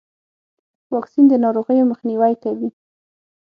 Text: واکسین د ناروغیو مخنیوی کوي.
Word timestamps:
واکسین 0.93 1.25
د 1.29 1.33
ناروغیو 1.43 1.89
مخنیوی 1.91 2.33
کوي. 2.43 2.69